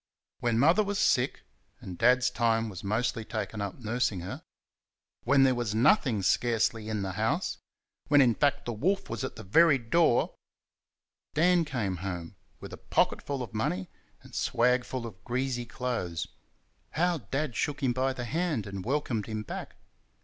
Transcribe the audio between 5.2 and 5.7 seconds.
when there